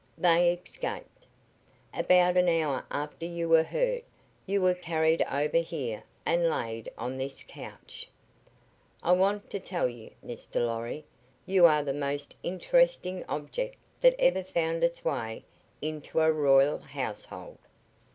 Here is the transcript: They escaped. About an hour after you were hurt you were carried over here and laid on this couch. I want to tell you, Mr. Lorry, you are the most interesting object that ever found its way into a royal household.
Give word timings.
They 0.17 0.51
escaped. 0.51 1.27
About 1.93 2.35
an 2.35 2.49
hour 2.49 2.87
after 2.89 3.23
you 3.27 3.47
were 3.47 3.61
hurt 3.61 4.03
you 4.47 4.59
were 4.59 4.73
carried 4.73 5.21
over 5.31 5.59
here 5.59 6.01
and 6.25 6.49
laid 6.49 6.89
on 6.97 7.17
this 7.19 7.43
couch. 7.47 8.09
I 9.03 9.11
want 9.11 9.51
to 9.51 9.59
tell 9.59 9.87
you, 9.87 10.09
Mr. 10.25 10.55
Lorry, 10.55 11.05
you 11.45 11.67
are 11.67 11.83
the 11.83 11.93
most 11.93 12.33
interesting 12.41 13.23
object 13.29 13.77
that 14.01 14.15
ever 14.17 14.43
found 14.43 14.83
its 14.83 15.05
way 15.05 15.45
into 15.83 16.19
a 16.19 16.31
royal 16.33 16.79
household. 16.79 17.59